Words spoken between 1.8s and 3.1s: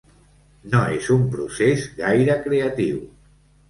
gaire creatiu.